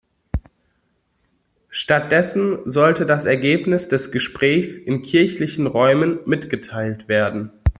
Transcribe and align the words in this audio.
Stattdessen 1.69 2.57
sollte 2.65 3.05
das 3.05 3.25
Ergebnis 3.25 3.87
des 3.87 4.09
Gesprächs 4.11 4.75
in 4.75 5.03
kirchlichen 5.03 5.67
Räumen 5.67 6.21
mitgeteilt 6.25 7.07
werden. 7.07 7.51